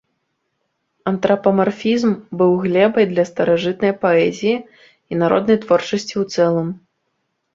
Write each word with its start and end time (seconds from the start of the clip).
Антрапамарфізм 1.09 2.11
быў 2.39 2.51
глебай 2.63 3.05
для 3.11 3.25
старажытнай 3.31 3.93
паэзіі 4.05 4.55
і 4.55 5.13
народнай 5.25 5.57
творчасці 5.67 6.13
ў 6.21 6.49
цэлым. 6.49 6.69